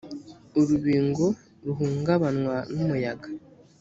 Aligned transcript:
urubingo 0.59 1.25
ruhungabanywa 1.65 2.57
n 2.75 2.75
umuyaga 2.83 3.27